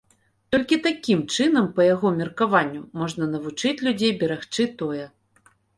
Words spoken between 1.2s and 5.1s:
чынам, па яго меркаванню, можна навучыць людзей берагчы тое.